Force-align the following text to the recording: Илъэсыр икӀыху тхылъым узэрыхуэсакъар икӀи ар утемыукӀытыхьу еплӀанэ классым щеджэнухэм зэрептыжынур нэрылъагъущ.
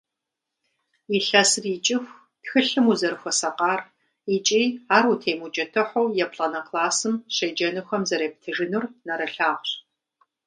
Илъэсыр 1.15 1.65
икӀыху 1.75 2.17
тхылъым 2.43 2.85
узэрыхуэсакъар 2.91 3.81
икӀи 4.35 4.63
ар 4.95 5.03
утемыукӀытыхьу 5.11 6.05
еплӀанэ 6.23 6.61
классым 6.67 7.13
щеджэнухэм 7.35 8.03
зэрептыжынур 8.09 8.83
нэрылъагъущ. 9.05 9.69